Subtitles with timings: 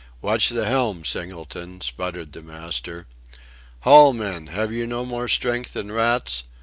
[0.19, 3.05] "Watch the helm, Singleton," spluttered the master.
[3.81, 4.47] "Haul, men!
[4.47, 6.41] Have you no more strength than rats?